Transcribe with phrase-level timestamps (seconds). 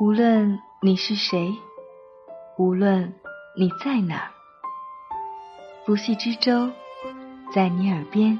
[0.00, 1.52] 无论你是谁，
[2.56, 3.12] 无论
[3.56, 4.30] 你在哪儿，
[5.84, 6.70] 不系之舟
[7.52, 8.38] 在你耳边，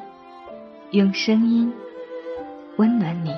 [0.93, 1.73] 用声音
[2.77, 3.34] 温暖你。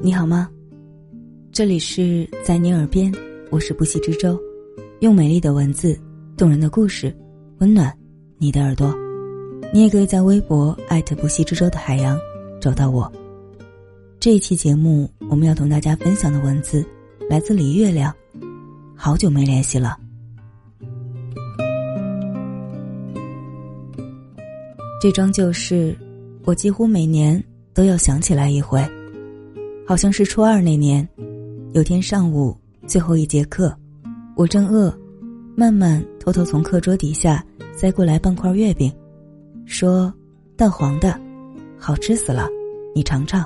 [0.00, 0.48] 你好吗？
[1.50, 3.12] 这里是在你耳边，
[3.50, 4.38] 我是不息之舟，
[5.00, 5.98] 用美丽的文字、
[6.36, 7.12] 动人的故事，
[7.58, 7.92] 温暖
[8.38, 8.94] 你的耳朵。
[9.72, 12.18] 你也可以在微博艾特不息之舟的海洋
[12.60, 13.10] 找到我。
[14.20, 16.84] 这一期节目，我们要同大家分享的文字
[17.28, 18.14] 来自李月亮。
[18.96, 19.96] 好久没联系了，
[25.00, 25.96] 这桩旧事，
[26.44, 28.84] 我几乎每年都要想起来一回。
[29.86, 31.08] 好像是初二那年。
[31.74, 32.56] 有天上午
[32.86, 33.76] 最后一节课，
[34.34, 34.90] 我正饿，
[35.58, 38.92] 慢慢偷偷从课桌底下塞过来半块月饼，
[39.66, 40.14] 说
[40.56, 41.20] ：“蛋黄的，
[41.76, 42.46] 好吃死了，
[42.94, 43.44] 你尝尝。”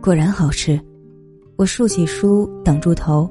[0.00, 0.80] 果然好吃，
[1.56, 3.30] 我竖起书挡住头，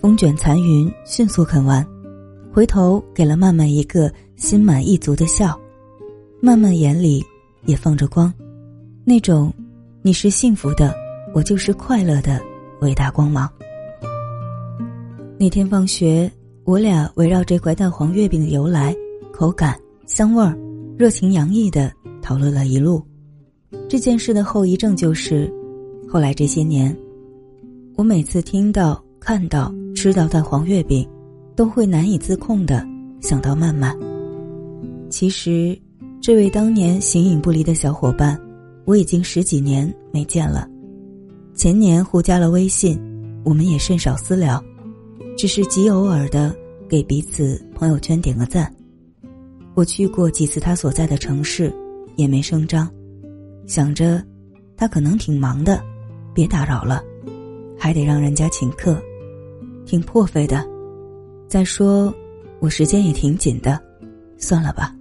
[0.00, 1.86] 风卷残云，迅速啃完，
[2.52, 5.56] 回头给了曼曼一个心满意足的笑，
[6.40, 7.24] 曼曼眼里
[7.66, 8.34] 也放着光，
[9.04, 9.54] 那种
[10.02, 10.92] 你是幸福的。
[11.34, 12.42] 我就是快乐的
[12.80, 13.48] 伟大光芒。
[15.42, 16.30] 那天放学，
[16.62, 18.94] 我俩围绕这块蛋黄月饼的由来、
[19.32, 19.76] 口感、
[20.06, 20.56] 香味儿，
[20.96, 23.02] 热情洋溢的讨论了一路。
[23.88, 25.52] 这件事的后遗症就是，
[26.08, 26.96] 后来这些年，
[27.96, 31.04] 我每次听到、看到、吃到蛋黄月饼，
[31.56, 32.86] 都会难以自控的
[33.20, 33.98] 想到曼曼。
[35.10, 35.76] 其实，
[36.20, 38.40] 这位当年形影不离的小伙伴，
[38.84, 40.68] 我已经十几年没见了。
[41.52, 42.96] 前年互加了微信，
[43.44, 44.62] 我们也甚少私聊，
[45.36, 46.54] 只是极偶尔的
[46.88, 48.72] 给彼此朋友圈点个赞。
[49.74, 51.72] 我去过几次他所在的城市，
[52.16, 52.88] 也没声张，
[53.66, 54.22] 想着
[54.76, 55.82] 他可能挺忙的，
[56.34, 57.02] 别打扰了，
[57.78, 59.02] 还得让人家请客，
[59.86, 60.66] 挺破费的。
[61.48, 62.14] 再说
[62.60, 63.80] 我时间也挺紧的，
[64.36, 64.94] 算了吧。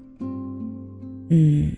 [1.30, 1.72] 嗯，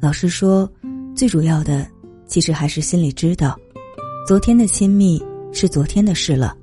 [0.00, 0.70] 老实说，
[1.14, 1.86] 最主要的
[2.26, 3.58] 其实还是心里知道。
[4.26, 6.56] 昨天的亲密是昨天的事了，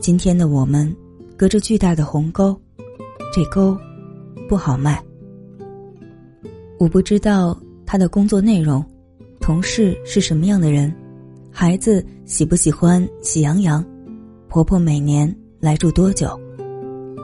[0.00, 0.90] 今天的我们
[1.36, 2.58] 隔着巨大的鸿沟，
[3.30, 3.76] 这沟
[4.48, 4.98] 不好迈。
[6.78, 8.82] 我不知道他的工作内容，
[9.40, 10.90] 同事是什么样的人，
[11.50, 13.84] 孩子喜不喜欢喜羊羊，
[14.48, 16.28] 婆婆每年来住多久，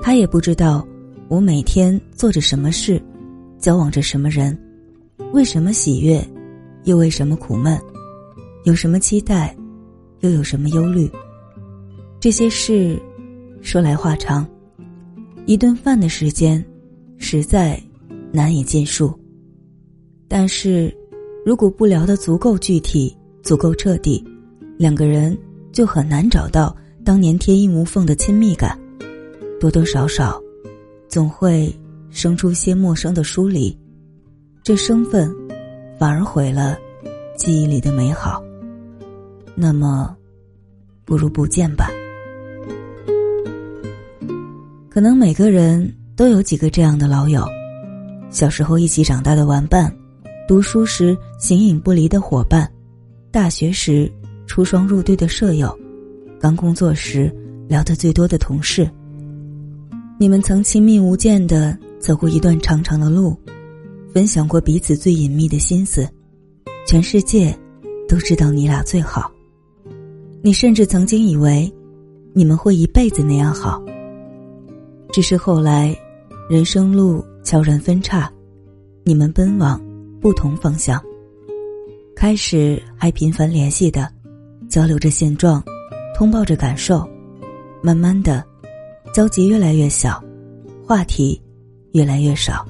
[0.03, 0.87] 他也不知道
[1.29, 3.03] 我每天做着什么事，
[3.59, 4.57] 交往着什么人，
[5.33, 6.23] 为什么喜悦，
[6.85, 7.81] 又为什么苦闷，
[8.65, 9.57] 有什么期待。
[10.21, 11.09] 又有什么忧虑？
[12.27, 13.01] 这些事，
[13.63, 14.45] 说来话长。
[15.47, 16.61] 一顿饭的时间，
[17.19, 17.81] 实在
[18.33, 19.17] 难以尽数。
[20.27, 20.93] 但是，
[21.45, 24.25] 如果不聊得足够具体、足够彻底，
[24.77, 25.39] 两个人
[25.71, 28.77] 就很难找到当年天衣无缝的亲密感。
[29.61, 30.43] 多多少少，
[31.07, 31.73] 总会
[32.11, 33.73] 生出些陌生的疏离。
[34.65, 35.33] 这生分，
[35.97, 36.77] 反而毁了
[37.37, 38.43] 记忆里的美好。
[39.55, 40.17] 那么，
[41.05, 41.89] 不如不见吧。
[44.97, 47.47] 可能每个人都有几个这样的老友：
[48.31, 49.95] 小时候一起长大的玩伴，
[50.49, 52.67] 读书时形影不离的伙伴，
[53.31, 54.11] 大学时
[54.47, 55.79] 出双入对的舍友，
[56.41, 57.31] 刚工作时
[57.69, 58.91] 聊得最多的同事。
[60.19, 63.37] 你们曾亲密无间的走过一段长长的路，
[64.15, 66.09] 分享过彼此最隐秘的心思，
[66.87, 67.55] 全世界
[68.09, 69.31] 都知道你俩最好。
[70.41, 71.71] 你甚至曾经以为，
[72.33, 73.79] 你们会一辈子那样好。
[75.17, 75.97] 只是后来，
[76.47, 78.31] 人生路悄然分岔，
[79.03, 79.81] 你们奔往
[80.21, 81.03] 不同方向。
[82.15, 84.13] 开始还频繁联系的，
[84.69, 85.65] 交流着现状，
[86.15, 87.03] 通报着感受。
[87.83, 88.45] 慢慢的，
[89.11, 90.23] 交集越来越小，
[90.87, 91.41] 话题
[91.93, 92.63] 越来越少，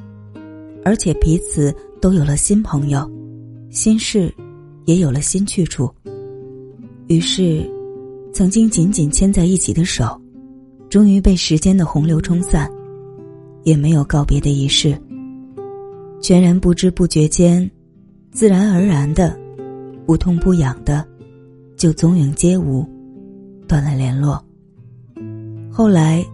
[0.84, 3.10] 而且彼此都有了新朋友，
[3.70, 4.32] 心事
[4.84, 5.92] 也有了新去处。
[7.08, 7.68] 于是，
[8.32, 10.16] 曾经紧紧牵在一起的手，
[10.96, 12.72] 终于被时间的洪流冲散，
[13.64, 14.98] 也没有告别的仪式。
[16.22, 17.70] 全然不知不觉间，
[18.30, 19.38] 自然而然的，
[20.06, 21.06] 不痛不痒的，
[21.76, 22.82] 就踪影皆无，
[23.68, 24.42] 断了联络。
[25.70, 26.24] 后来，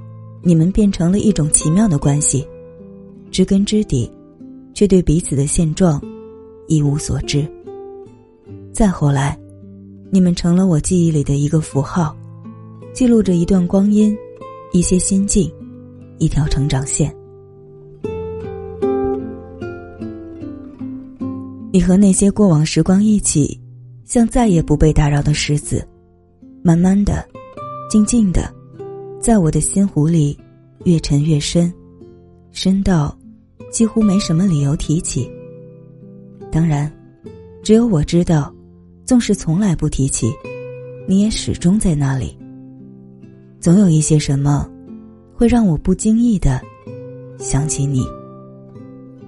[0.44, 2.46] 你们变成了一种奇妙的关系，
[3.32, 4.08] 知根知底，
[4.74, 6.00] 却对彼此的现状
[6.68, 7.44] 一无所知。
[8.72, 9.36] 再后来。
[10.12, 12.16] 你们成了我记忆里的一个符号，
[12.94, 14.16] 记录着一段光阴，
[14.72, 15.52] 一些心境，
[16.18, 17.14] 一条成长线。
[21.70, 23.60] 你和那些过往时光一起，
[24.06, 25.86] 像再也不被打扰的石子，
[26.62, 27.22] 慢慢的，
[27.90, 28.50] 静静的，
[29.20, 30.38] 在我的心湖里，
[30.84, 31.70] 越沉越深，
[32.50, 33.14] 深到
[33.70, 35.30] 几乎没什么理由提起。
[36.50, 36.90] 当然，
[37.62, 38.54] 只有我知道，
[39.04, 40.32] 纵使从来不提起，
[41.06, 42.38] 你也始终在那里。
[43.62, 44.68] 总有一些什么，
[45.32, 46.60] 会让我不经意的
[47.38, 48.04] 想起你。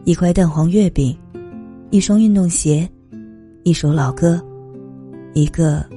[0.04, 1.16] 一块蛋黄月饼。
[1.90, 2.90] 一双运动鞋，
[3.62, 4.44] 一首老歌，
[5.32, 5.88] 一个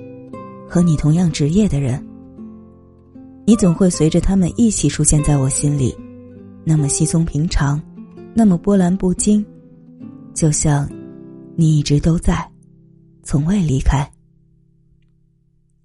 [0.70, 2.06] 和你同样职业的人，
[3.48, 5.98] 你总会随着他们一起出现在我心里，
[6.64, 7.82] 那么稀松平常，
[8.36, 9.44] 那么波澜不惊，
[10.36, 10.88] 就像
[11.56, 12.48] 你一直都在，
[13.24, 14.08] 从未离开。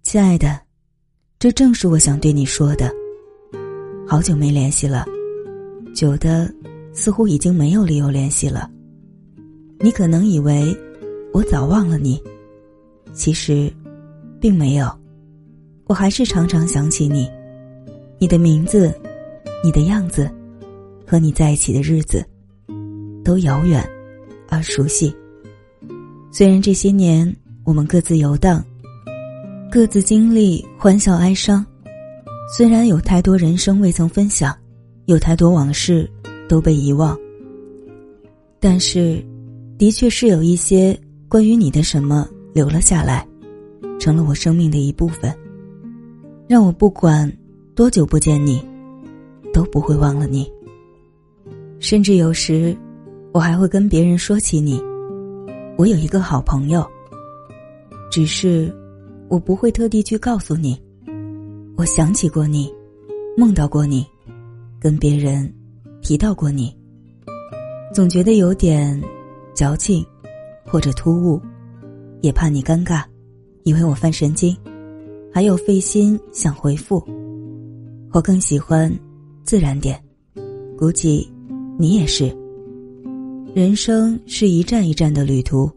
[0.02, 0.60] 亲爱的，
[1.42, 2.88] 这正是我想对你说的。
[4.06, 5.04] 好久没联系了，
[5.92, 6.48] 久的
[6.92, 8.70] 似乎已经没有理由联系了。
[9.80, 10.72] 你可能以为
[11.32, 12.22] 我早忘了你，
[13.12, 13.68] 其实
[14.40, 14.88] 并没有，
[15.86, 17.28] 我还是常常想起你，
[18.20, 18.94] 你的名字，
[19.64, 20.30] 你的样子，
[21.04, 22.24] 和你在一起的日子，
[23.24, 23.84] 都遥远
[24.48, 25.12] 而熟悉。
[26.30, 28.64] 虽然这些年我们各自游荡，
[29.72, 31.64] 各自经历欢笑哀伤，
[32.54, 34.54] 虽然有太多人生未曾分享，
[35.06, 36.06] 有太多往事
[36.46, 37.18] 都被遗忘，
[38.60, 39.24] 但是。
[39.78, 40.96] 的确是有一些
[41.28, 43.26] 关于你的什么留了下来，
[43.98, 45.34] 成了我生命的一部分，
[46.46, 47.28] 让我不管
[47.74, 48.64] 多久不见你，
[49.52, 50.48] 都不会忘了你。
[51.80, 52.76] 甚至有时，
[53.32, 54.80] 我还会跟别人说起你。
[55.76, 56.86] 我有一个好朋友，
[58.08, 58.72] 只是
[59.32, 60.78] 我不会特地去告诉你。
[61.74, 62.70] 我想起过你，
[63.34, 64.04] 梦到过你，
[64.78, 65.50] 跟别人
[66.02, 66.76] 提到过你，
[67.94, 69.02] 总觉得有点。
[69.54, 70.04] 矫情，
[70.66, 71.40] 或者突兀，
[72.22, 73.04] 也怕你尴尬，
[73.64, 74.56] 以为我犯神经，
[75.30, 77.02] 还有费心想回复。
[78.12, 78.90] 我更喜欢
[79.44, 80.02] 自然点，
[80.78, 81.30] 估计
[81.78, 82.34] 你也是。
[83.54, 85.70] 人生是一站一站的旅途，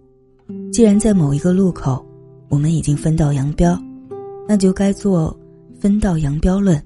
[0.72, 2.05] 既然在某一个路口，
[2.50, 3.82] 我们已经分道扬镳，
[4.48, 5.38] 那就该做
[5.80, 6.82] 分道扬镳论，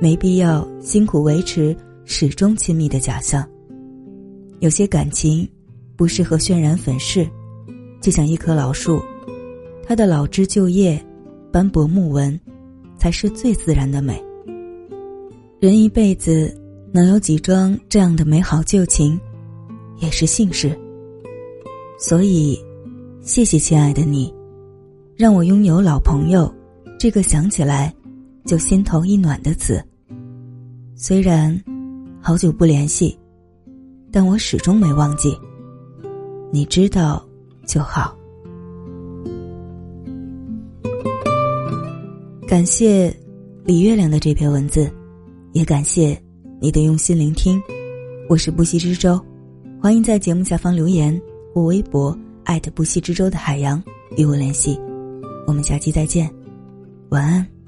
[0.00, 3.46] 没必要辛苦维持始终亲密的假象。
[4.60, 5.48] 有些感情。
[5.94, 7.28] 不适合渲染粉饰，
[8.00, 9.00] 就像一棵老树，
[9.86, 11.00] 它的老枝旧叶、
[11.52, 12.40] 斑驳木纹，
[12.96, 14.20] 才是最自然的美。
[15.60, 16.52] 人一辈子
[16.90, 19.20] 能有几桩这样的美好旧情，
[20.00, 20.76] 也是幸事。
[21.98, 22.58] 所以，
[23.20, 24.32] 谢谢亲爱的你，
[25.16, 26.52] 让我拥有老朋友
[26.98, 27.94] 这个想起来
[28.44, 29.82] 就心头一暖的词。
[30.96, 31.58] 虽然
[32.20, 33.18] 好久不联系，
[34.10, 35.36] 但我始终没忘记。
[36.50, 37.24] 你知道
[37.66, 38.16] 就好。
[42.46, 43.14] 感谢
[43.64, 44.90] 李月亮的这篇文字，
[45.52, 46.20] 也感谢
[46.60, 47.60] 你的用心聆听。
[48.28, 49.20] 我是不息之舟，
[49.80, 51.20] 欢迎在节目下方留言
[51.54, 53.82] 或微博艾特不息之舟的海洋
[54.16, 54.78] 与我联系。
[55.46, 56.32] 我们下期再见，
[57.10, 57.61] 晚安。